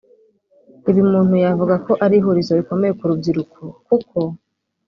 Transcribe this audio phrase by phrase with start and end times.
[0.89, 4.17] Ibi umuntu yavuga ko ari ihurizo rikomeye ku rubyiruko kuko